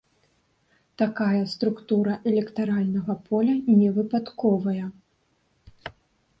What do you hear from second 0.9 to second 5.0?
Такая структура электаральнага поля невыпадковая.